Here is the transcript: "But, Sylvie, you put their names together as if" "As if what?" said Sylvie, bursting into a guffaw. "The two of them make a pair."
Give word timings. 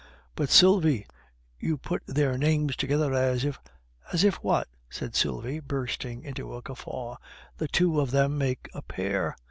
"But, 0.33 0.49
Sylvie, 0.49 1.05
you 1.59 1.77
put 1.77 2.01
their 2.07 2.35
names 2.35 2.75
together 2.75 3.13
as 3.13 3.45
if" 3.45 3.59
"As 4.13 4.23
if 4.23 4.43
what?" 4.43 4.67
said 4.89 5.13
Sylvie, 5.15 5.59
bursting 5.59 6.23
into 6.23 6.55
a 6.55 6.61
guffaw. 6.63 7.17
"The 7.57 7.67
two 7.67 7.99
of 8.01 8.09
them 8.09 8.35
make 8.35 8.67
a 8.73 8.81
pair." 8.81 9.37